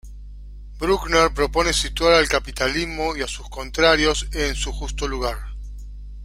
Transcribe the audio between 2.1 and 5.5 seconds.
al capitalismo y a sus contrarios en su justo lugar.